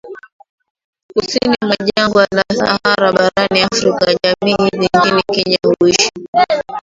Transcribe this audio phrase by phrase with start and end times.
[1.13, 6.11] Kusini mwa Jangwa la Sahara barani Afrika Jamii hizi nchini Kenya huishi